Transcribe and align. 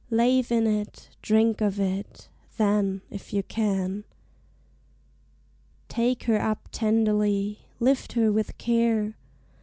Lave 0.09 0.51
in 0.51 0.65
it, 0.65 1.09
drink 1.21 1.61
of 1.61 1.79
it, 1.79 2.27
Then, 2.57 3.03
if 3.11 3.33
you 3.33 3.43
can! 3.43 4.03
Take 5.89 6.23
her 6.23 6.41
up 6.41 6.67
tenderly, 6.71 7.59
Lift 7.79 8.13
her 8.13 8.31
with 8.31 8.57
care! 8.57 9.13